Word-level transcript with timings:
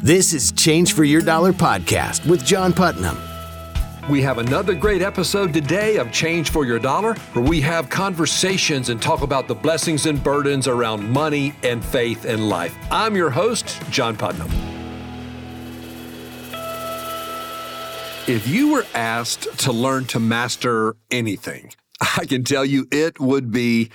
This 0.00 0.32
is 0.32 0.52
Change 0.52 0.92
for 0.92 1.02
Your 1.02 1.20
Dollar 1.20 1.52
podcast 1.52 2.24
with 2.24 2.44
John 2.44 2.72
Putnam. 2.72 3.18
We 4.08 4.22
have 4.22 4.38
another 4.38 4.72
great 4.72 5.02
episode 5.02 5.52
today 5.52 5.96
of 5.96 6.12
Change 6.12 6.50
for 6.50 6.64
Your 6.64 6.78
Dollar, 6.78 7.14
where 7.32 7.44
we 7.44 7.60
have 7.62 7.90
conversations 7.90 8.90
and 8.90 9.02
talk 9.02 9.22
about 9.22 9.48
the 9.48 9.56
blessings 9.56 10.06
and 10.06 10.22
burdens 10.22 10.68
around 10.68 11.10
money 11.10 11.52
and 11.64 11.84
faith 11.84 12.26
and 12.26 12.48
life. 12.48 12.76
I'm 12.92 13.16
your 13.16 13.28
host, 13.28 13.82
John 13.90 14.16
Putnam. 14.16 14.48
If 18.28 18.46
you 18.46 18.70
were 18.70 18.86
asked 18.94 19.58
to 19.58 19.72
learn 19.72 20.04
to 20.06 20.20
master 20.20 20.94
anything, 21.10 21.72
I 22.00 22.24
can 22.24 22.44
tell 22.44 22.64
you 22.64 22.86
it 22.92 23.18
would 23.18 23.50
be 23.50 23.90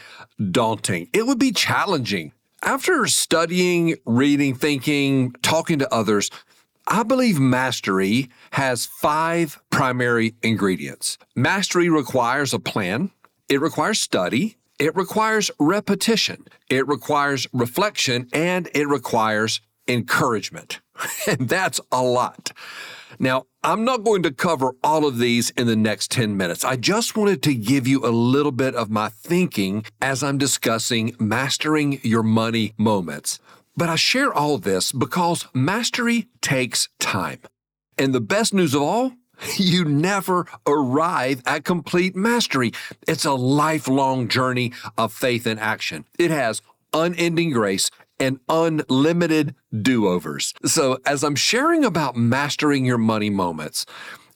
daunting. 0.52 1.08
It 1.14 1.26
would 1.26 1.40
be 1.40 1.54
challenging. 1.54 2.34
After 2.66 3.06
studying, 3.08 3.98
reading, 4.06 4.56
thinking, 4.56 5.34
talking 5.42 5.80
to 5.80 5.94
others, 5.94 6.32
I 6.88 7.04
believe 7.04 7.38
mastery 7.38 8.30
has 8.52 8.86
five 8.86 9.62
primary 9.70 10.36
ingredients. 10.42 11.18
Mastery 11.36 11.90
requires 11.90 12.54
a 12.54 12.60
plan, 12.60 13.12
it 13.50 13.60
requires 13.60 14.00
study, 14.00 14.56
it 14.80 14.96
requires 14.96 15.52
repetition, 15.60 16.48
it 16.70 16.88
requires 16.88 17.48
reflection, 17.52 18.30
and 18.32 18.70
it 18.74 18.88
requires 18.88 19.60
encouragement. 19.88 20.80
And 21.28 21.50
that's 21.50 21.82
a 21.92 22.02
lot. 22.02 22.54
Now, 23.20 23.46
I'm 23.64 23.86
not 23.86 24.04
going 24.04 24.24
to 24.24 24.32
cover 24.32 24.76
all 24.84 25.06
of 25.06 25.18
these 25.18 25.52
in 25.52 25.68
the 25.68 25.76
next 25.76 26.12
10 26.12 26.36
minutes. 26.36 26.64
I 26.64 26.76
just 26.76 27.16
wanted 27.16 27.42
to 27.44 27.54
give 27.54 27.88
you 27.88 28.06
a 28.06 28.10
little 28.10 28.52
bit 28.52 28.76
of 28.76 28.90
my 28.90 29.10
thinking 29.10 29.86
as 30.02 30.24
I'm 30.24 30.38
discussing 30.38 31.16
mastering 31.20 32.00
your 32.04 32.24
money 32.24 32.74
moments. 32.78 33.40
But 33.76 33.90
I 33.90 33.96
share 33.96 34.34
all 34.34 34.58
this 34.58 34.92
because 34.92 35.48
mastery 35.54 36.28
takes 36.42 36.90
time. 37.00 37.40
And 37.98 38.14
the 38.14 38.22
best 38.22 38.54
news 38.54 38.74
of 38.74 38.82
all, 38.82 39.14
you 39.58 39.86
never 39.86 40.46
arrive 40.68 41.42
at 41.46 41.64
complete 41.64 42.16
mastery. 42.16 42.72
It's 43.08 43.26
a 43.26 43.34
lifelong 43.34 44.28
journey 44.28 44.74
of 44.98 45.14
faith 45.14 45.46
and 45.46 45.60
action. 45.60 46.06
It 46.20 46.32
has 46.32 46.62
unending 46.94 47.52
grace 47.52 47.90
and 48.24 48.40
unlimited 48.48 49.54
do 49.82 50.08
overs. 50.08 50.54
So, 50.66 50.98
as 51.06 51.24
I'm 51.24 51.36
sharing 51.36 51.84
about 51.84 52.16
mastering 52.16 52.86
your 52.86 52.98
money 52.98 53.30
moments, 53.30 53.86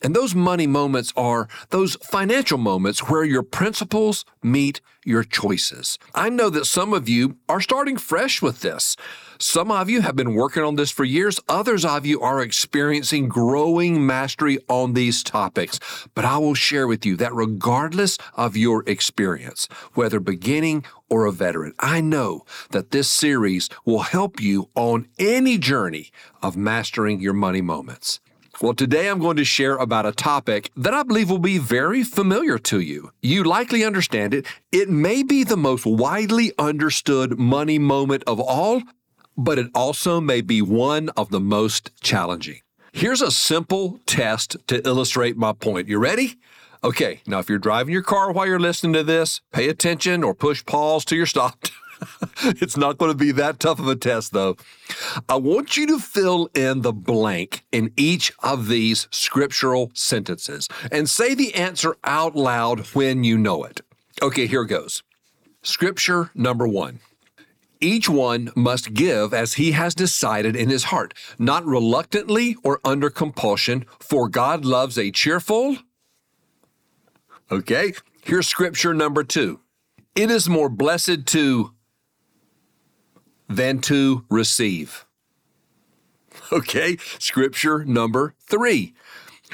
and 0.02 0.16
those 0.16 0.36
money 0.36 0.68
moments 0.68 1.12
are 1.16 1.48
those 1.70 1.96
financial 2.04 2.58
moments 2.58 3.10
where 3.10 3.24
your 3.24 3.42
principles 3.42 4.26
meet 4.44 4.80
your 5.04 5.24
choices. 5.24 5.98
I 6.14 6.30
know 6.30 6.50
that 6.50 6.66
some 6.66 6.94
of 6.94 7.10
you 7.10 7.38
are 7.50 7.62
starting 7.62 7.98
fresh 7.98 8.42
with 8.42 8.60
this. 8.60 8.96
Some 9.40 9.72
of 9.72 9.90
you 9.90 10.02
have 10.02 10.16
been 10.16 10.34
working 10.34 10.64
on 10.64 10.76
this 10.76 10.92
for 10.92 11.04
years. 11.04 11.40
Others 11.48 11.86
of 11.86 12.06
you 12.06 12.20
are 12.22 12.42
experiencing 12.42 13.30
growing 13.30 14.06
mastery 14.06 14.60
on 14.68 14.94
these 14.94 15.24
topics. 15.24 15.80
But 16.14 16.26
I 16.26 16.38
will 16.38 16.56
share 16.56 16.88
with 16.88 17.06
you 17.06 17.16
that 17.18 17.34
regardless 17.34 18.18
of 18.36 18.58
your 18.58 18.84
experience, 18.86 19.68
whether 19.94 20.20
beginning 20.20 20.86
or 21.10 21.26
a 21.26 21.32
veteran, 21.32 21.74
I 21.80 22.02
know 22.02 22.46
that 22.72 22.92
this 22.92 23.10
series 23.10 23.70
will 23.86 24.00
help 24.00 24.42
you 24.42 24.70
on 24.76 25.08
any 25.18 25.58
journey 25.58 26.12
of 26.42 26.58
mastering 26.58 27.20
your 27.20 27.34
money 27.34 27.62
moments. 27.62 28.20
Well, 28.60 28.74
today 28.74 29.08
I'm 29.08 29.20
going 29.20 29.38
to 29.38 29.46
share 29.46 29.76
about 29.76 30.08
a 30.08 30.12
topic 30.12 30.72
that 30.76 30.94
I 30.94 31.04
believe 31.04 31.30
will 31.30 31.38
be 31.38 31.60
very 31.60 32.04
familiar 32.04 32.58
to 32.60 32.80
you. 32.80 33.12
You 33.22 33.44
likely 33.44 33.84
understand 33.84 34.34
it. 34.34 34.48
It 34.72 34.90
may 34.90 35.22
be 35.22 35.44
the 35.44 35.56
most 35.56 35.86
widely 35.86 36.52
understood 36.58 37.38
money 37.38 37.78
moment 37.78 38.24
of 38.26 38.40
all, 38.40 38.82
but 39.38 39.60
it 39.60 39.68
also 39.76 40.20
may 40.20 40.42
be 40.42 40.64
one 40.64 41.10
of 41.10 41.30
the 41.30 41.40
most 41.40 41.92
challenging. 42.02 42.62
Here's 42.94 43.22
a 43.22 43.30
simple 43.30 44.00
test 44.08 44.58
to 44.70 44.84
illustrate 44.88 45.38
my 45.38 45.54
point. 45.54 45.88
You 45.88 46.00
ready? 46.00 46.40
Okay, 46.84 47.22
now 47.26 47.40
if 47.40 47.50
you're 47.50 47.58
driving 47.58 47.94
your 47.94 48.04
car 48.04 48.32
while 48.32 48.48
you're 48.48 48.60
listening 48.60 48.94
to 48.94 49.04
this, 49.04 49.42
pay 49.52 49.68
attention 49.68 50.24
or 50.24 50.34
push 50.34 50.66
pause 50.66 51.04
to 51.06 51.16
your 51.16 51.26
stop. 51.26 51.66
it's 52.44 52.78
not 52.78 52.98
going 52.98 53.12
to 53.12 53.18
be 53.18 53.32
that 53.32 53.60
tough 53.60 53.80
of 53.80 53.88
a 53.88 53.96
test, 53.96 54.34
though. 54.34 54.56
I 55.28 55.38
want 55.38 55.78
you 55.78 55.88
to 55.88 56.00
fill 56.00 56.50
in 56.54 56.82
the 56.82 56.94
blank 56.94 57.66
in 57.72 57.92
each 57.98 58.32
of 58.44 58.68
these 58.68 59.08
scriptural 59.10 59.92
sentences 59.94 60.68
and 60.92 61.10
say 61.10 61.34
the 61.34 61.56
answer 61.56 61.96
out 62.04 62.36
loud 62.36 62.82
when 62.88 63.24
you 63.24 63.38
know 63.38 63.64
it. 63.64 63.82
Okay, 64.22 64.48
here 64.48 64.62
it 64.62 64.68
goes. 64.68 65.04
Scripture 65.64 66.32
number 66.36 66.68
one. 66.68 67.00
Each 67.80 68.10
one 68.10 68.52
must 68.56 68.94
give 68.94 69.34
as 69.34 69.56
he 69.56 69.74
has 69.74 69.94
decided 69.94 70.56
in 70.56 70.70
his 70.70 70.86
heart, 70.86 71.14
not 71.38 71.64
reluctantly 71.66 72.56
or 72.64 72.80
under 72.84 73.12
compulsion, 73.12 73.86
for 74.00 74.30
God 74.30 74.66
loves 74.66 74.98
a 74.98 75.12
cheerful. 75.12 75.78
Okay, 77.50 77.94
here's 78.24 78.48
scripture 78.48 78.94
number 78.94 79.24
two. 79.24 79.62
It 80.16 80.30
is 80.30 80.50
more 80.50 80.68
blessed 80.70 81.26
to 81.28 81.72
than 83.48 83.80
to 83.80 84.26
receive. 84.30 85.06
Okay, 86.52 86.98
scripture 87.20 87.86
number 87.86 88.34
three. 88.40 88.94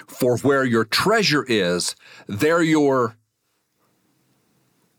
For 0.08 0.38
where 0.40 0.64
your 0.64 0.86
treasure 0.86 1.46
is, 1.48 1.96
there 2.28 2.64
your 2.64 3.16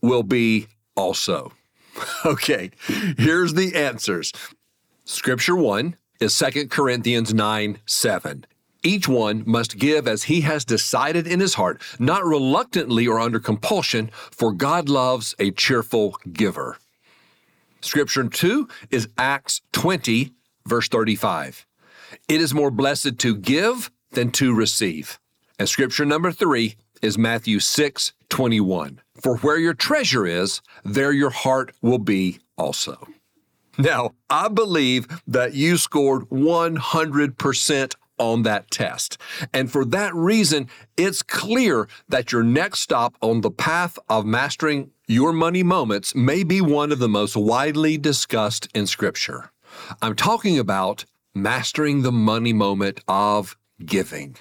will 0.00 0.22
be 0.22 0.68
also. 0.96 1.52
Okay, 2.26 2.70
here's 3.18 3.54
the 3.54 3.74
answers. 3.76 4.32
Scripture 5.04 5.54
one 5.54 5.96
is 6.18 6.36
2 6.36 6.66
Corinthians 6.68 7.32
9 7.32 7.78
7. 7.86 8.46
Each 8.84 9.08
one 9.08 9.42
must 9.46 9.78
give 9.78 10.06
as 10.06 10.24
he 10.24 10.42
has 10.42 10.64
decided 10.64 11.26
in 11.26 11.40
his 11.40 11.54
heart, 11.54 11.80
not 11.98 12.22
reluctantly 12.22 13.08
or 13.08 13.18
under 13.18 13.40
compulsion, 13.40 14.10
for 14.30 14.52
God 14.52 14.90
loves 14.90 15.34
a 15.38 15.50
cheerful 15.50 16.18
giver. 16.30 16.76
Scripture 17.80 18.28
two 18.28 18.68
is 18.90 19.08
Acts 19.16 19.62
20, 19.72 20.32
verse 20.66 20.88
35. 20.88 21.66
It 22.28 22.40
is 22.42 22.52
more 22.52 22.70
blessed 22.70 23.18
to 23.18 23.34
give 23.34 23.90
than 24.12 24.30
to 24.32 24.54
receive. 24.54 25.18
And 25.58 25.68
scripture 25.68 26.04
number 26.04 26.30
three 26.30 26.76
is 27.00 27.16
Matthew 27.16 27.60
6, 27.60 28.12
21. 28.28 29.00
For 29.20 29.38
where 29.38 29.58
your 29.58 29.74
treasure 29.74 30.26
is, 30.26 30.60
there 30.84 31.12
your 31.12 31.30
heart 31.30 31.72
will 31.80 31.98
be 31.98 32.38
also. 32.58 33.08
Now, 33.78 34.10
I 34.30 34.48
believe 34.48 35.06
that 35.26 35.54
you 35.54 35.78
scored 35.78 36.28
100% 36.30 37.94
on 38.18 38.42
that 38.42 38.70
test. 38.70 39.18
And 39.52 39.70
for 39.70 39.84
that 39.86 40.14
reason, 40.14 40.68
it's 40.96 41.22
clear 41.22 41.88
that 42.08 42.32
your 42.32 42.42
next 42.42 42.80
stop 42.80 43.16
on 43.20 43.40
the 43.40 43.50
path 43.50 43.98
of 44.08 44.24
mastering 44.24 44.90
your 45.06 45.32
money 45.32 45.62
moments 45.62 46.14
may 46.14 46.42
be 46.44 46.60
one 46.60 46.92
of 46.92 46.98
the 46.98 47.08
most 47.08 47.36
widely 47.36 47.98
discussed 47.98 48.68
in 48.74 48.86
Scripture. 48.86 49.50
I'm 50.00 50.14
talking 50.14 50.58
about 50.58 51.04
mastering 51.34 52.02
the 52.02 52.12
money 52.12 52.52
moment 52.52 53.00
of 53.08 53.56
giving. 53.84 54.36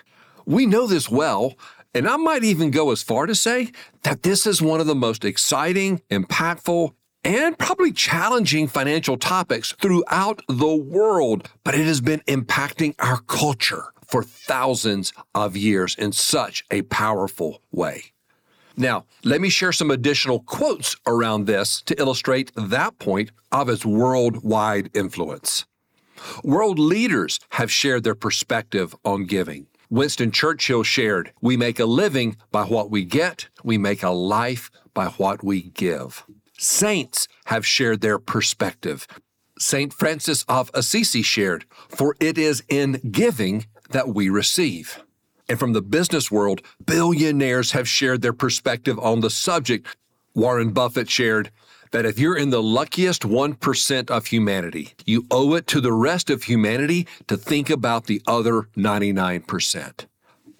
We 0.45 0.66
know 0.66 0.88
this 0.88 1.09
well, 1.09 1.55
and 1.94 2.07
I 2.07 2.17
might 2.17 2.44
even 2.44 2.72
go 2.72 2.91
as 2.91 3.03
far 3.03 3.25
to 3.25 3.35
say 3.35 3.72
that 4.03 4.23
this 4.23 4.45
is 4.45 4.61
one 4.61 4.79
of 4.79 4.88
the 4.88 4.95
most 4.95 5.25
exciting, 5.25 6.01
impactful, 6.09 6.94
and 7.23 7.57
probably 7.57 7.91
challenging 7.91 8.67
financial 8.67 9.17
topics 9.17 9.72
throughout 9.73 10.41
the 10.47 10.75
world, 10.75 11.50
but 11.63 11.75
it 11.75 11.85
has 11.85 12.01
been 12.01 12.22
impacting 12.22 12.95
our 13.00 13.17
culture 13.22 13.85
for 14.06 14.23
thousands 14.23 15.13
of 15.34 15.57
years 15.57 15.95
in 15.95 16.11
such 16.11 16.63
a 16.69 16.81
powerful 16.84 17.61
way. 17.72 18.03
Now, 18.75 19.06
let 19.23 19.39
me 19.39 19.50
share 19.50 19.72
some 19.72 19.91
additional 19.91 20.39
quotes 20.39 20.95
around 21.06 21.45
this 21.45 21.81
to 21.84 22.00
illustrate 22.00 22.51
that 22.56 22.97
point 23.00 23.31
of 23.51 23.69
its 23.69 23.85
worldwide 23.85 24.90
influence. 24.94 25.66
World 26.44 26.79
leaders 26.79 27.40
have 27.52 27.72
shared 27.72 28.03
their 28.03 28.16
perspective 28.16 28.96
on 29.05 29.25
giving. 29.25 29.67
Winston 29.90 30.31
Churchill 30.31 30.84
shared, 30.84 31.31
We 31.41 31.55
make 31.55 31.79
a 31.79 31.85
living 31.85 32.37
by 32.52 32.64
what 32.64 32.90
we 32.90 33.05
get, 33.05 33.49
we 33.64 33.78
make 33.78 34.02
a 34.02 34.09
life 34.09 34.72
by 34.93 35.08
what 35.08 35.43
we 35.43 35.61
give. 35.61 36.25
Saints 36.63 37.27
have 37.45 37.65
shared 37.65 38.01
their 38.01 38.17
perspective. 38.17 39.05
St. 39.59 39.93
Francis 39.93 40.43
of 40.47 40.71
Assisi 40.73 41.21
shared, 41.21 41.65
For 41.89 42.15
it 42.19 42.37
is 42.37 42.63
in 42.69 43.01
giving 43.11 43.67
that 43.89 44.09
we 44.09 44.29
receive. 44.29 45.03
And 45.49 45.59
from 45.59 45.73
the 45.73 45.81
business 45.81 46.31
world, 46.31 46.61
billionaires 46.85 47.71
have 47.73 47.87
shared 47.87 48.21
their 48.21 48.33
perspective 48.33 48.97
on 48.99 49.19
the 49.19 49.29
subject. 49.29 49.95
Warren 50.33 50.71
Buffett 50.71 51.09
shared 51.09 51.51
that 51.91 52.05
if 52.05 52.17
you're 52.17 52.37
in 52.37 52.49
the 52.49 52.63
luckiest 52.63 53.21
1% 53.21 54.09
of 54.09 54.25
humanity, 54.27 54.93
you 55.05 55.27
owe 55.29 55.53
it 55.53 55.67
to 55.67 55.79
the 55.79 55.93
rest 55.93 56.29
of 56.29 56.43
humanity 56.43 57.07
to 57.27 57.37
think 57.37 57.69
about 57.69 58.05
the 58.05 58.21
other 58.25 58.63
99%. 58.75 60.05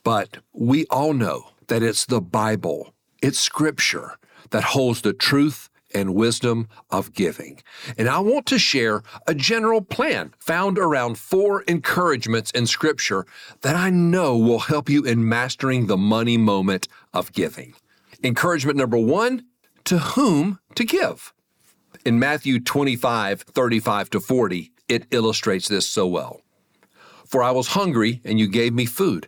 But 0.04 0.38
we 0.52 0.86
all 0.88 1.14
know 1.14 1.50
that 1.68 1.82
it's 1.82 2.06
the 2.06 2.22
Bible, 2.22 2.94
it's 3.22 3.40
Scripture 3.40 4.18
that 4.52 4.64
holds 4.64 5.02
the 5.02 5.14
truth 5.14 5.70
and 5.94 6.16
wisdom 6.16 6.68
of 6.90 7.14
giving. 7.14 7.62
And 7.98 8.10
I 8.10 8.20
want 8.20 8.46
to 8.48 8.60
share 8.60 9.04
a 9.28 9.34
general 9.34 9.82
plan 9.82 10.34
found 10.40 10.78
around 10.78 11.18
four 11.18 11.62
encouragements 11.64 12.52
in 12.52 12.68
Scripture 12.68 13.26
that 13.62 13.76
I 13.76 13.90
know 13.90 14.38
will 14.38 14.60
help 14.60 14.90
you 14.90 15.04
in 15.04 15.28
mastering 15.28 15.88
the 15.88 15.98
money 15.98 16.38
moment 16.38 16.88
of 17.14 17.32
giving. 17.32 17.74
Encouragement 18.24 18.78
number 18.78 18.98
one 18.98 19.46
to 19.86 20.00
whom 20.00 20.60
to 20.76 20.86
give. 20.86 21.34
In 22.06 22.20
Matthew 22.20 22.60
25, 22.60 23.42
35 23.42 24.10
to 24.12 24.20
40, 24.20 24.72
it 24.88 25.06
illustrates 25.12 25.68
this 25.68 25.88
so 25.88 26.08
well. 26.08 26.42
For 27.26 27.42
I 27.42 27.52
was 27.52 27.68
hungry, 27.70 28.22
and 28.24 28.40
you 28.40 28.48
gave 28.48 28.74
me 28.74 28.86
food. 28.86 29.28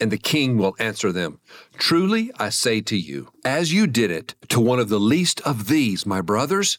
And 0.00 0.10
the 0.10 0.18
king 0.18 0.56
will 0.56 0.74
answer 0.78 1.12
them, 1.12 1.40
Truly 1.76 2.32
I 2.38 2.48
say 2.48 2.80
to 2.82 2.96
you, 2.96 3.28
as 3.44 3.72
you 3.72 3.86
did 3.86 4.10
it 4.10 4.34
to 4.48 4.60
one 4.60 4.80
of 4.80 4.88
the 4.88 4.98
least 4.98 5.40
of 5.42 5.68
these, 5.68 6.06
my 6.06 6.20
brothers, 6.22 6.78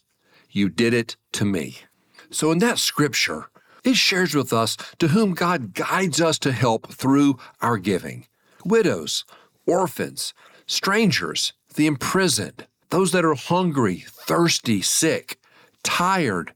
you 0.49 0.69
did 0.69 0.93
it 0.93 1.15
to 1.33 1.45
me. 1.45 1.77
So 2.31 2.51
in 2.51 2.57
that 2.59 2.79
scripture, 2.79 3.49
it 3.83 3.95
shares 3.95 4.33
with 4.33 4.51
us 4.53 4.77
to 4.99 5.09
whom 5.09 5.33
God 5.33 5.73
guides 5.73 6.19
us 6.19 6.39
to 6.39 6.51
help 6.51 6.91
through 6.91 7.37
our 7.61 7.77
giving 7.77 8.25
widows, 8.63 9.25
orphans, 9.65 10.33
strangers, 10.67 11.53
the 11.75 11.87
imprisoned, 11.87 12.67
those 12.89 13.11
that 13.11 13.25
are 13.25 13.35
hungry, 13.35 14.03
thirsty, 14.07 14.81
sick, 14.81 15.39
tired, 15.83 16.53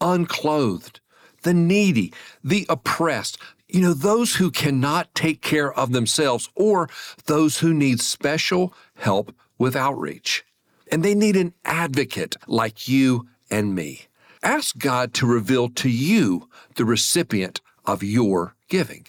unclothed, 0.00 1.00
the 1.42 1.54
needy, 1.54 2.12
the 2.42 2.66
oppressed, 2.68 3.38
you 3.68 3.80
know, 3.80 3.94
those 3.94 4.36
who 4.36 4.50
cannot 4.50 5.14
take 5.14 5.40
care 5.40 5.72
of 5.72 5.92
themselves 5.92 6.48
or 6.54 6.88
those 7.26 7.58
who 7.58 7.72
need 7.72 8.00
special 8.00 8.74
help 8.96 9.34
with 9.58 9.76
outreach. 9.76 10.44
And 10.90 11.02
they 11.02 11.14
need 11.14 11.36
an 11.36 11.54
advocate 11.64 12.36
like 12.46 12.88
you 12.88 13.28
and 13.50 13.74
me. 13.74 14.06
Ask 14.42 14.78
God 14.78 15.14
to 15.14 15.26
reveal 15.26 15.68
to 15.70 15.88
you 15.88 16.48
the 16.74 16.84
recipient 16.84 17.60
of 17.86 18.02
your 18.02 18.54
giving. 18.68 19.06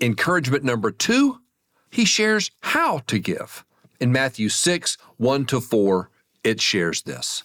Encouragement 0.00 0.64
number 0.64 0.90
two 0.90 1.40
he 1.94 2.04
shares 2.04 2.50
how 2.60 2.98
to 3.06 3.20
give. 3.20 3.64
In 4.00 4.10
Matthew 4.10 4.48
6, 4.48 4.98
1 5.16 5.46
to 5.46 5.60
4, 5.60 6.10
it 6.42 6.60
shares 6.60 7.02
this. 7.02 7.44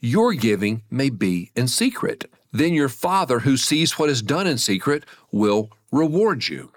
your 0.00 0.32
giving 0.34 0.82
may 0.90 1.10
be 1.10 1.50
in 1.54 1.68
secret. 1.68 2.30
Then 2.52 2.74
your 2.74 2.88
Father, 2.88 3.40
who 3.40 3.56
sees 3.56 3.98
what 3.98 4.10
is 4.10 4.22
done 4.22 4.46
in 4.46 4.58
secret, 4.58 5.04
will 5.30 5.70
reward 5.92 6.48
you. 6.48 6.72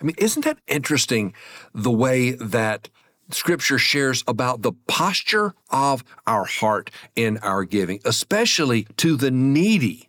I 0.00 0.04
mean, 0.04 0.16
isn't 0.18 0.44
that 0.44 0.58
interesting 0.66 1.34
the 1.74 1.90
way 1.90 2.32
that 2.32 2.88
Scripture 3.30 3.78
shares 3.78 4.24
about 4.26 4.62
the 4.62 4.72
posture 4.88 5.54
of 5.70 6.02
our 6.26 6.44
heart 6.44 6.90
in 7.14 7.38
our 7.38 7.64
giving, 7.64 8.00
especially 8.04 8.86
to 8.96 9.16
the 9.16 9.30
needy, 9.30 10.08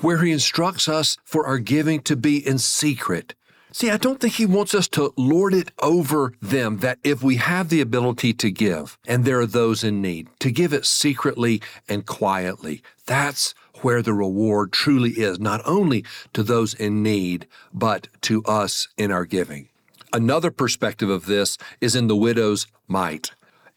where 0.00 0.22
He 0.22 0.32
instructs 0.32 0.88
us 0.88 1.18
for 1.24 1.46
our 1.46 1.58
giving 1.58 2.00
to 2.02 2.16
be 2.16 2.44
in 2.44 2.58
secret 2.58 3.34
See, 3.78 3.90
I 3.90 3.96
don't 3.96 4.18
think 4.18 4.34
he 4.34 4.44
wants 4.44 4.74
us 4.74 4.88
to 4.88 5.14
lord 5.16 5.54
it 5.54 5.70
over 5.78 6.32
them 6.42 6.78
that 6.78 6.98
if 7.04 7.22
we 7.22 7.36
have 7.36 7.68
the 7.68 7.80
ability 7.80 8.32
to 8.32 8.50
give 8.50 8.98
and 9.06 9.24
there 9.24 9.38
are 9.38 9.46
those 9.46 9.84
in 9.84 10.02
need, 10.02 10.26
to 10.40 10.50
give 10.50 10.72
it 10.72 10.84
secretly 10.84 11.62
and 11.88 12.04
quietly. 12.04 12.82
That's 13.06 13.54
where 13.82 14.02
the 14.02 14.14
reward 14.14 14.72
truly 14.72 15.10
is, 15.10 15.38
not 15.38 15.60
only 15.64 16.04
to 16.32 16.42
those 16.42 16.74
in 16.74 17.04
need, 17.04 17.46
but 17.72 18.08
to 18.22 18.42
us 18.46 18.88
in 18.96 19.12
our 19.12 19.24
giving. 19.24 19.68
Another 20.12 20.50
perspective 20.50 21.08
of 21.08 21.26
this 21.26 21.56
is 21.80 21.94
in 21.94 22.08
the 22.08 22.16
widow's 22.16 22.66
mite. 22.88 23.30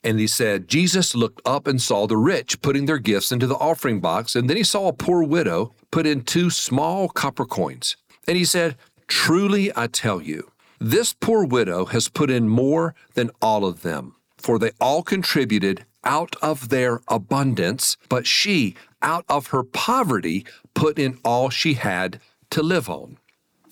And 0.04 0.20
he 0.20 0.26
said, 0.26 0.68
Jesus 0.68 1.14
looked 1.14 1.42
up 1.46 1.68
and 1.68 1.80
saw 1.80 2.08
the 2.08 2.18
rich 2.18 2.60
putting 2.64 2.88
their 2.88 2.98
gifts 2.98 3.32
into 3.32 3.46
the 3.46 3.54
offering 3.54 4.00
box, 4.00 4.36
and 4.36 4.50
then 4.50 4.58
he 4.58 4.64
saw 4.64 4.88
a 4.88 4.94
poor 4.94 5.22
widow 5.22 5.76
put 5.92 6.08
in 6.08 6.24
two 6.24 6.50
small 6.50 7.08
copper 7.08 7.46
coins. 7.46 7.98
And 8.28 8.38
he 8.38 8.46
said, 8.46 8.78
Truly 9.12 9.74
I 9.76 9.88
tell 9.88 10.22
you, 10.22 10.52
this 10.80 11.12
poor 11.12 11.44
widow 11.44 11.84
has 11.88 12.08
put 12.08 12.32
in 12.32 12.48
more 12.48 12.96
than 13.14 13.30
all 13.42 13.66
of 13.66 13.82
them, 13.82 14.16
for 14.38 14.58
they 14.58 14.72
all 14.80 15.04
contributed 15.04 15.86
out 16.06 16.38
of 16.42 16.70
their 16.70 17.02
abundance, 17.10 17.98
but 18.08 18.26
she, 18.26 18.74
out 19.02 19.26
of 19.28 19.48
her 19.48 19.64
poverty, 19.64 20.46
put 20.74 20.98
in 20.98 21.20
all 21.26 21.50
she 21.50 21.74
had 21.74 22.22
to 22.52 22.64
live 22.64 22.90
on. 22.90 23.18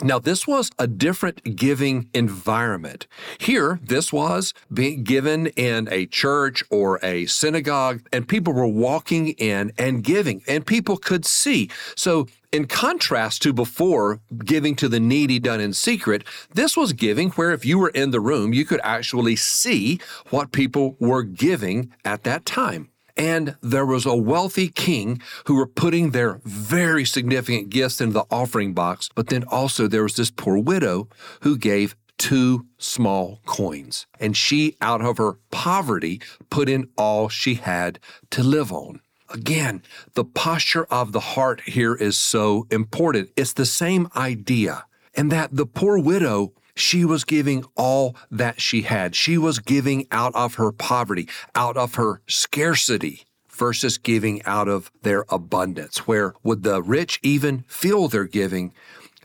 Now, 0.01 0.17
this 0.17 0.47
was 0.47 0.71
a 0.79 0.87
different 0.87 1.57
giving 1.57 2.09
environment. 2.13 3.05
Here, 3.37 3.81
this 3.83 4.13
was 4.13 4.53
being 4.73 5.03
given 5.03 5.47
in 5.47 5.89
a 5.91 6.05
church 6.05 6.63
or 6.69 7.03
a 7.03 7.25
synagogue, 7.25 8.07
and 8.13 8.25
people 8.25 8.53
were 8.53 8.65
walking 8.65 9.29
in 9.31 9.73
and 9.77 10.01
giving, 10.01 10.41
and 10.47 10.65
people 10.65 10.95
could 10.95 11.25
see. 11.25 11.69
So, 11.97 12.27
in 12.53 12.65
contrast 12.65 13.41
to 13.43 13.51
before 13.51 14.21
giving 14.45 14.75
to 14.77 14.87
the 14.87 15.01
needy 15.01 15.37
done 15.37 15.59
in 15.59 15.73
secret, 15.73 16.23
this 16.53 16.77
was 16.77 16.93
giving 16.93 17.31
where 17.31 17.51
if 17.51 17.65
you 17.65 17.77
were 17.77 17.89
in 17.89 18.11
the 18.11 18.21
room, 18.21 18.53
you 18.53 18.65
could 18.65 18.79
actually 18.83 19.35
see 19.35 19.99
what 20.29 20.53
people 20.53 20.95
were 20.99 21.23
giving 21.23 21.93
at 22.05 22.23
that 22.23 22.45
time. 22.45 22.89
And 23.19 23.57
there 23.61 23.85
was 23.85 24.05
a 24.05 24.15
wealthy 24.15 24.69
king 24.69 25.21
who 25.45 25.55
were 25.55 25.67
putting 25.67 26.11
their 26.11 26.39
very 26.45 27.03
significant 27.03 27.69
gifts 27.69 27.99
into 27.99 28.13
the 28.13 28.25
offering 28.31 28.73
box. 28.73 29.09
But 29.13 29.27
then 29.27 29.43
also 29.43 29.87
there 29.87 30.03
was 30.03 30.15
this 30.15 30.31
poor 30.31 30.57
widow 30.57 31.09
who 31.41 31.57
gave 31.57 31.97
two 32.17 32.65
small 32.77 33.41
coins. 33.45 34.07
And 34.21 34.37
she, 34.37 34.77
out 34.79 35.01
of 35.01 35.17
her 35.17 35.33
poverty, 35.51 36.21
put 36.49 36.69
in 36.69 36.87
all 36.97 37.27
she 37.27 37.55
had 37.55 37.99
to 38.31 38.41
live 38.41 38.71
on. 38.71 39.01
Again, 39.29 39.83
the 40.13 40.23
posture 40.23 40.85
of 40.85 41.11
the 41.11 41.19
heart 41.19 41.61
here 41.61 41.95
is 41.95 42.17
so 42.17 42.67
important. 42.71 43.31
It's 43.35 43.53
the 43.53 43.65
same 43.65 44.07
idea. 44.15 44.85
And 45.13 45.29
that 45.29 45.53
the 45.53 45.65
poor 45.65 45.99
widow 45.99 46.53
she 46.79 47.05
was 47.05 47.23
giving 47.23 47.65
all 47.75 48.15
that 48.31 48.61
she 48.61 48.83
had. 48.83 49.15
She 49.15 49.37
was 49.37 49.59
giving 49.59 50.07
out 50.11 50.33
of 50.35 50.55
her 50.55 50.71
poverty, 50.71 51.27
out 51.55 51.77
of 51.77 51.95
her 51.95 52.21
scarcity 52.27 53.23
versus 53.49 53.97
giving 53.97 54.43
out 54.45 54.67
of 54.67 54.91
their 55.01 55.25
abundance. 55.29 56.07
Where 56.07 56.33
would 56.43 56.63
the 56.63 56.81
rich 56.81 57.19
even 57.21 57.65
feel 57.67 58.07
their 58.07 58.25
giving? 58.25 58.73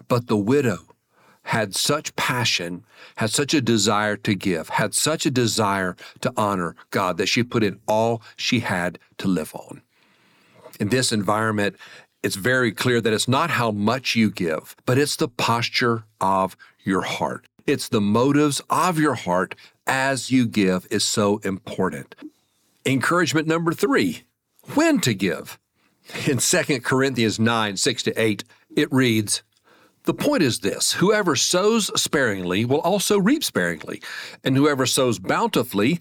But 0.09 0.27
the 0.27 0.37
widow 0.37 0.79
had 1.45 1.75
such 1.75 2.17
passion, 2.17 2.85
had 3.17 3.31
such 3.31 3.55
a 3.55 3.61
desire 3.61 4.17
to 4.17 4.35
give, 4.35 4.71
had 4.71 4.95
such 4.95 5.27
a 5.27 5.31
desire 5.31 5.95
to 6.21 6.33
honor 6.37 6.75
God 6.91 7.19
that 7.19 7.29
she 7.29 7.43
put 7.43 7.63
in 7.63 7.79
all 7.87 8.23
she 8.37 8.61
had 8.61 8.99
to 9.19 9.29
live 9.29 9.55
on. 9.55 9.83
In 10.81 10.89
this 10.89 11.13
environment, 11.13 11.77
it's 12.23 12.37
very 12.37 12.73
clear 12.73 13.03
that 13.03 13.13
it's 13.13 13.29
not 13.29 13.51
how 13.51 13.71
much 13.71 14.17
you 14.17 14.31
give, 14.31 14.75
but 14.87 14.97
it's 14.97 15.17
the 15.17 15.29
posture 15.29 16.05
of 16.21 16.57
your 16.85 17.03
heart. 17.03 17.47
It's 17.67 17.89
the 17.89 18.01
motives 18.01 18.61
of 18.69 18.99
your 18.99 19.15
heart 19.15 19.55
as 19.87 20.31
you 20.31 20.47
give 20.47 20.87
is 20.91 21.05
so 21.05 21.39
important. 21.39 22.15
Encouragement 22.87 23.47
number 23.47 23.73
three 23.73 24.25
when 24.75 25.01
to 25.01 25.15
give. 25.15 25.59
In 26.27 26.39
2 26.39 26.81
Corinthians 26.81 27.39
9 27.39 27.77
6 27.77 28.03
to 28.05 28.21
8, 28.21 28.45
it 28.77 28.93
reads, 28.93 29.43
The 30.05 30.15
point 30.15 30.43
is 30.43 30.61
this 30.61 30.93
whoever 30.93 31.35
sows 31.37 31.91
sparingly 32.01 32.65
will 32.65 32.81
also 32.81 33.19
reap 33.19 33.43
sparingly, 33.43 34.03
and 34.43 34.57
whoever 34.57 34.85
sows 34.85 35.19
bountifully 35.19 36.01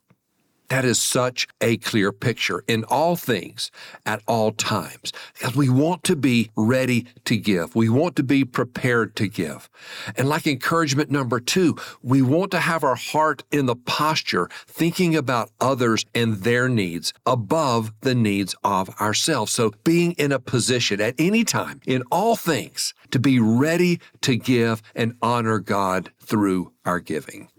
That 0.71 0.85
is 0.85 1.01
such 1.01 1.49
a 1.59 1.75
clear 1.75 2.13
picture 2.13 2.63
in 2.65 2.85
all 2.85 3.17
things 3.17 3.71
at 4.05 4.21
all 4.25 4.53
times. 4.53 5.11
Because 5.33 5.53
we 5.53 5.67
want 5.67 6.05
to 6.05 6.15
be 6.15 6.49
ready 6.55 7.07
to 7.25 7.35
give. 7.35 7.75
We 7.75 7.89
want 7.89 8.15
to 8.15 8.23
be 8.23 8.45
prepared 8.45 9.17
to 9.17 9.27
give. 9.27 9.69
And 10.15 10.29
like 10.29 10.47
encouragement 10.47 11.11
number 11.11 11.41
two, 11.41 11.75
we 12.01 12.21
want 12.21 12.51
to 12.51 12.61
have 12.61 12.85
our 12.85 12.95
heart 12.95 13.43
in 13.51 13.65
the 13.65 13.75
posture, 13.75 14.47
thinking 14.65 15.13
about 15.13 15.51
others 15.59 16.05
and 16.15 16.37
their 16.37 16.69
needs 16.69 17.11
above 17.25 17.91
the 17.99 18.15
needs 18.15 18.55
of 18.63 18.89
ourselves. 19.01 19.51
So 19.51 19.73
being 19.83 20.13
in 20.13 20.31
a 20.31 20.39
position 20.39 21.01
at 21.01 21.15
any 21.19 21.43
time 21.43 21.81
in 21.85 22.01
all 22.13 22.37
things 22.37 22.93
to 23.09 23.19
be 23.19 23.41
ready 23.41 23.99
to 24.21 24.37
give 24.37 24.81
and 24.95 25.17
honor 25.21 25.59
God 25.59 26.13
through 26.21 26.71
our 26.85 27.01
giving. 27.01 27.49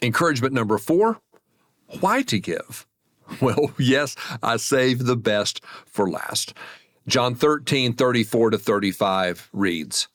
Encouragement 0.00 0.54
number 0.54 0.78
four, 0.78 1.20
why 2.00 2.22
to 2.22 2.38
give? 2.38 2.86
Well, 3.40 3.72
yes, 3.78 4.16
I 4.42 4.58
save 4.58 5.06
the 5.06 5.16
best 5.16 5.64
for 5.86 6.10
last. 6.10 6.52
John 7.06 7.34
13, 7.34 7.94
34 7.94 8.50
to 8.50 8.58
35 8.58 9.48
reads, 9.52 10.08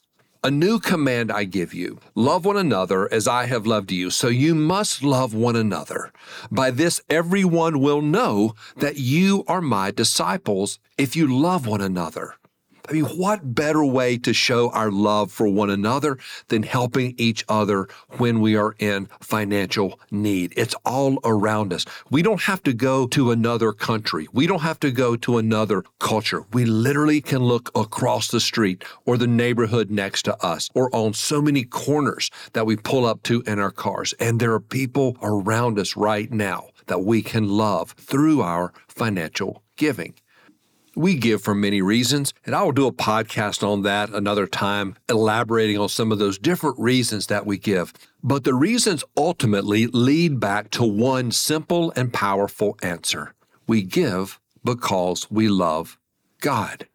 A 0.44 0.50
new 0.50 0.78
command 0.78 1.30
I 1.30 1.44
give 1.44 1.74
you 1.74 1.98
love 2.14 2.44
one 2.44 2.56
another 2.56 3.12
as 3.12 3.26
I 3.28 3.46
have 3.46 3.66
loved 3.66 3.92
you, 3.92 4.10
so 4.10 4.28
you 4.28 4.54
must 4.54 5.02
love 5.02 5.34
one 5.34 5.56
another. 5.56 6.12
By 6.50 6.70
this, 6.70 7.00
everyone 7.10 7.80
will 7.80 8.00
know 8.00 8.54
that 8.76 8.96
you 8.96 9.44
are 9.48 9.60
my 9.60 9.90
disciples 9.90 10.78
if 10.96 11.16
you 11.16 11.26
love 11.26 11.66
one 11.66 11.80
another. 11.80 12.36
I 12.90 12.94
mean, 12.94 13.04
what 13.04 13.54
better 13.54 13.84
way 13.84 14.18
to 14.18 14.32
show 14.34 14.70
our 14.70 14.90
love 14.90 15.30
for 15.30 15.46
one 15.46 15.70
another 15.70 16.18
than 16.48 16.64
helping 16.64 17.14
each 17.18 17.44
other 17.48 17.86
when 18.18 18.40
we 18.40 18.56
are 18.56 18.74
in 18.80 19.08
financial 19.20 20.00
need? 20.10 20.52
It's 20.56 20.74
all 20.84 21.20
around 21.22 21.72
us. 21.72 21.84
We 22.10 22.22
don't 22.22 22.42
have 22.42 22.64
to 22.64 22.72
go 22.72 23.06
to 23.06 23.30
another 23.30 23.72
country. 23.72 24.26
We 24.32 24.48
don't 24.48 24.62
have 24.62 24.80
to 24.80 24.90
go 24.90 25.14
to 25.18 25.38
another 25.38 25.84
culture. 26.00 26.42
We 26.52 26.64
literally 26.64 27.20
can 27.20 27.44
look 27.44 27.70
across 27.76 28.26
the 28.26 28.40
street 28.40 28.82
or 29.06 29.16
the 29.16 29.28
neighborhood 29.28 29.92
next 29.92 30.22
to 30.22 30.36
us 30.44 30.68
or 30.74 30.92
on 30.92 31.14
so 31.14 31.40
many 31.40 31.62
corners 31.62 32.28
that 32.54 32.66
we 32.66 32.74
pull 32.74 33.06
up 33.06 33.22
to 33.24 33.42
in 33.46 33.60
our 33.60 33.70
cars. 33.70 34.14
And 34.14 34.40
there 34.40 34.52
are 34.52 34.60
people 34.60 35.16
around 35.22 35.78
us 35.78 35.96
right 35.96 36.32
now 36.32 36.70
that 36.86 37.04
we 37.04 37.22
can 37.22 37.48
love 37.48 37.92
through 37.92 38.42
our 38.42 38.72
financial 38.88 39.62
giving. 39.76 40.14
We 41.00 41.14
give 41.14 41.40
for 41.40 41.54
many 41.54 41.80
reasons, 41.80 42.34
and 42.44 42.54
I 42.54 42.62
will 42.62 42.72
do 42.72 42.86
a 42.86 42.92
podcast 42.92 43.66
on 43.66 43.84
that 43.84 44.10
another 44.10 44.46
time, 44.46 44.96
elaborating 45.08 45.78
on 45.78 45.88
some 45.88 46.12
of 46.12 46.18
those 46.18 46.36
different 46.36 46.78
reasons 46.78 47.28
that 47.28 47.46
we 47.46 47.56
give. 47.56 47.94
But 48.22 48.44
the 48.44 48.52
reasons 48.52 49.02
ultimately 49.16 49.86
lead 49.86 50.40
back 50.40 50.68
to 50.72 50.84
one 50.84 51.30
simple 51.30 51.90
and 51.96 52.12
powerful 52.12 52.76
answer 52.82 53.32
we 53.66 53.80
give 53.80 54.38
because 54.62 55.30
we 55.30 55.48
love 55.48 55.96
God. 56.42 56.86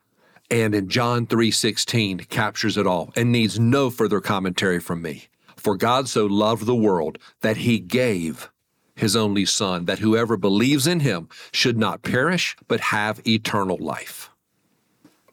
And 0.51 0.75
in 0.75 0.88
John 0.88 1.25
3:16 1.25 2.29
captures 2.29 2.77
it 2.77 2.85
all 2.85 3.12
and 3.15 3.31
needs 3.31 3.59
no 3.59 3.89
further 3.89 4.21
commentary 4.21 4.79
from 4.79 5.01
me. 5.01 5.29
For 5.55 5.75
God 5.75 6.07
so 6.07 6.27
loved 6.27 6.67
the 6.67 6.75
world 6.75 7.17
that 7.41 7.57
he 7.57 7.79
gave 7.79 8.51
his 8.95 9.15
only 9.15 9.45
Son, 9.45 9.85
that 9.85 9.99
whoever 9.99 10.37
believes 10.37 10.87
in 10.87 11.01
him 11.01 11.29
should 11.51 11.77
not 11.77 12.01
perish, 12.01 12.55
but 12.67 12.79
have 12.79 13.25
eternal 13.27 13.77
life. 13.77 14.29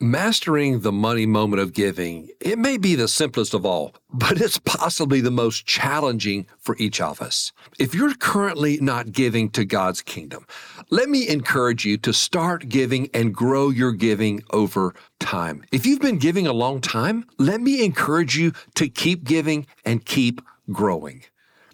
Mastering 0.03 0.81
the 0.81 0.91
money 0.91 1.27
moment 1.27 1.63
of 1.63 1.73
giving, 1.73 2.29
it 2.41 2.59
may 2.59 2.77
be 2.77 2.97
the 2.97 3.07
simplest 3.07 3.55
of 3.55 3.65
all, 3.65 3.95
but 4.13 4.41
it's 4.41 4.59
possibly 4.59 5.21
the 5.21 5.31
most 5.31 5.65
challenging 5.65 6.45
for 6.59 6.75
each 6.81 7.01
of 7.01 7.23
us. 7.23 7.53
If 7.79 7.95
you're 7.95 8.13
currently 8.15 8.79
not 8.81 9.13
giving 9.13 9.49
to 9.51 9.65
God's 9.65 10.03
kingdom, 10.03 10.45
let 10.91 11.09
me 11.09 11.29
encourage 11.29 11.85
you 11.85 11.99
to 11.99 12.13
start 12.13 12.69
giving 12.69 13.11
and 13.15 13.33
grow 13.33 13.71
your 13.71 13.93
giving 13.93 14.43
over 14.51 14.93
time. 15.21 15.63
If 15.71 15.87
you've 15.87 16.01
been 16.01 16.19
giving 16.19 16.49
a 16.49 16.53
long 16.53 16.81
time, 16.81 17.25
let 17.39 17.61
me 17.61 17.85
encourage 17.85 18.37
you 18.37 18.55
to 18.75 18.89
keep 18.89 19.23
giving 19.23 19.69
and 19.85 20.05
keep 20.05 20.43
growing. 20.73 21.23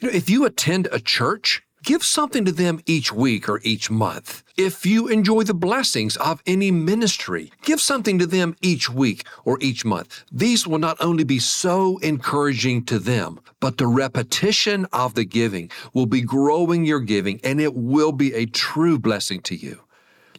You 0.02 0.08
know, 0.08 0.14
if 0.14 0.28
you 0.28 0.44
attend 0.44 0.86
a 0.92 1.00
church, 1.00 1.62
Give 1.88 2.04
something 2.04 2.44
to 2.44 2.52
them 2.52 2.80
each 2.84 3.14
week 3.14 3.48
or 3.48 3.60
each 3.64 3.90
month. 3.90 4.42
If 4.58 4.84
you 4.84 5.08
enjoy 5.08 5.44
the 5.44 5.54
blessings 5.54 6.18
of 6.18 6.42
any 6.46 6.70
ministry, 6.70 7.50
give 7.62 7.80
something 7.80 8.18
to 8.18 8.26
them 8.26 8.56
each 8.60 8.90
week 8.90 9.26
or 9.46 9.56
each 9.62 9.86
month. 9.86 10.22
These 10.30 10.66
will 10.66 10.80
not 10.80 10.98
only 11.00 11.24
be 11.24 11.38
so 11.38 11.96
encouraging 12.02 12.84
to 12.84 12.98
them, 12.98 13.40
but 13.58 13.78
the 13.78 13.86
repetition 13.86 14.84
of 14.92 15.14
the 15.14 15.24
giving 15.24 15.70
will 15.94 16.04
be 16.04 16.20
growing 16.20 16.84
your 16.84 17.00
giving 17.00 17.40
and 17.42 17.58
it 17.58 17.74
will 17.74 18.12
be 18.12 18.34
a 18.34 18.44
true 18.44 18.98
blessing 18.98 19.40
to 19.44 19.56
you. 19.56 19.80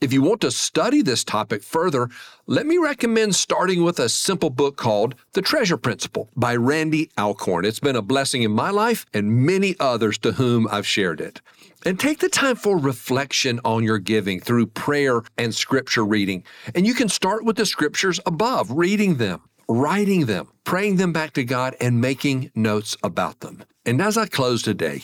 If 0.02 0.14
you 0.14 0.22
want 0.22 0.40
to 0.42 0.52
study 0.52 1.02
this 1.02 1.26
topic 1.26 1.62
further, 1.62 2.10
let 2.48 2.66
me 2.66 2.78
recommend 2.78 3.36
starting 3.36 3.84
with 3.84 4.00
a 4.00 4.08
simple 4.08 4.50
book 4.50 4.78
called 4.78 5.14
The 5.34 5.42
Treasure 5.42 5.76
Principle 5.76 6.30
by 6.38 6.56
Randy 6.56 7.10
Alcorn. 7.18 7.66
It's 7.66 7.82
been 7.82 7.98
a 7.98 8.02
blessing 8.02 8.44
in 8.44 8.52
my 8.52 8.70
life 8.70 9.06
and 9.14 9.46
many 9.46 9.76
others 9.78 10.18
to 10.20 10.32
whom 10.32 10.70
I've 10.72 10.88
shared 10.88 11.20
it. 11.20 11.42
And 11.86 12.00
take 12.00 12.20
the 12.20 12.30
time 12.30 12.56
for 12.56 12.78
reflection 12.78 13.60
on 13.66 13.84
your 13.84 14.00
giving 14.00 14.40
through 14.40 14.68
prayer 14.68 15.22
and 15.38 15.54
scripture 15.54 16.06
reading. 16.06 16.46
And 16.74 16.88
you 16.88 16.94
can 16.94 17.10
start 17.10 17.44
with 17.44 17.58
the 17.58 17.66
scriptures 17.66 18.22
above, 18.26 18.72
reading 18.72 19.16
them, 19.16 19.42
writing 19.68 20.28
them, 20.28 20.48
praying 20.64 20.96
them 20.96 21.12
back 21.12 21.34
to 21.34 21.44
God, 21.44 21.76
and 21.82 22.00
making 22.00 22.52
notes 22.56 22.96
about 23.04 23.42
them. 23.42 23.66
And 23.86 24.02
as 24.02 24.18
I 24.18 24.28
close 24.28 24.62
today, 24.62 25.02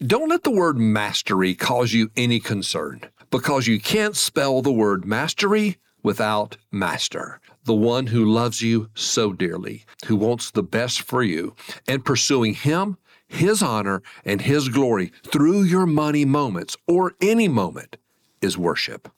don't 0.00 0.30
let 0.30 0.42
the 0.42 0.50
word 0.50 0.78
mastery 0.78 1.54
cause 1.54 1.92
you 1.92 2.10
any 2.16 2.40
concern 2.40 3.02
because 3.30 3.66
you 3.66 3.80
can't 3.80 4.16
spell 4.16 4.62
the 4.62 4.72
word 4.72 5.04
mastery 5.04 5.76
without 6.02 6.56
master, 6.70 7.40
the 7.64 7.74
one 7.74 8.06
who 8.06 8.24
loves 8.24 8.62
you 8.62 8.88
so 8.94 9.32
dearly, 9.32 9.84
who 10.06 10.16
wants 10.16 10.50
the 10.50 10.62
best 10.62 11.02
for 11.02 11.22
you, 11.22 11.54
and 11.86 12.04
pursuing 12.04 12.54
him, 12.54 12.96
his 13.26 13.62
honor, 13.62 14.02
and 14.24 14.42
his 14.42 14.68
glory 14.68 15.12
through 15.26 15.62
your 15.62 15.86
money 15.86 16.24
moments 16.24 16.76
or 16.86 17.14
any 17.20 17.48
moment 17.48 17.96
is 18.40 18.56
worship. 18.56 19.08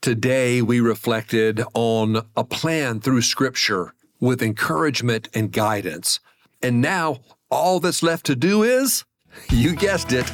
Today, 0.00 0.62
we 0.62 0.80
reflected 0.80 1.62
on 1.74 2.22
a 2.36 2.44
plan 2.44 3.00
through 3.00 3.20
Scripture 3.20 3.92
with 4.18 4.42
encouragement 4.42 5.28
and 5.34 5.52
guidance. 5.52 6.20
And 6.62 6.80
now, 6.80 7.18
all 7.50 7.80
that's 7.80 8.02
left 8.02 8.24
to 8.26 8.36
do 8.36 8.62
is, 8.62 9.04
you 9.50 9.74
guessed 9.74 10.12
it, 10.12 10.32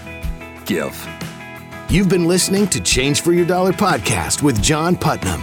give. 0.67 0.95
You've 1.89 2.09
been 2.09 2.25
listening 2.27 2.67
to 2.69 2.81
Change 2.81 3.21
for 3.21 3.33
Your 3.33 3.47
Dollar 3.47 3.73
podcast 3.73 4.43
with 4.43 4.61
John 4.61 4.97
Putnam. 4.97 5.41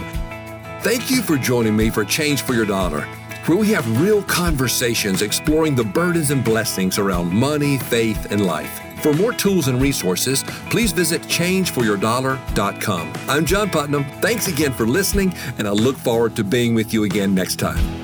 Thank 0.82 1.10
you 1.10 1.22
for 1.22 1.38
joining 1.38 1.74
me 1.74 1.88
for 1.88 2.04
Change 2.04 2.42
for 2.42 2.52
Your 2.52 2.66
Dollar, 2.66 3.00
where 3.46 3.56
we 3.56 3.68
have 3.72 4.00
real 4.00 4.22
conversations 4.24 5.22
exploring 5.22 5.74
the 5.74 5.84
burdens 5.84 6.30
and 6.30 6.44
blessings 6.44 6.98
around 6.98 7.32
money, 7.32 7.78
faith, 7.78 8.30
and 8.30 8.44
life. 8.44 8.80
For 9.00 9.14
more 9.14 9.32
tools 9.32 9.68
and 9.68 9.80
resources, 9.80 10.42
please 10.68 10.92
visit 10.92 11.22
changeforyourdollar.com. 11.22 13.12
I'm 13.26 13.46
John 13.46 13.70
Putnam. 13.70 14.04
Thanks 14.20 14.46
again 14.46 14.72
for 14.74 14.86
listening, 14.86 15.32
and 15.56 15.66
I 15.66 15.70
look 15.70 15.96
forward 15.96 16.36
to 16.36 16.44
being 16.44 16.74
with 16.74 16.92
you 16.92 17.04
again 17.04 17.34
next 17.34 17.56
time. 17.56 18.03